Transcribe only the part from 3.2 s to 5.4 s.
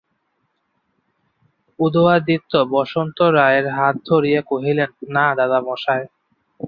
রায়ের হাত ধরিয়া কহিলেন, না,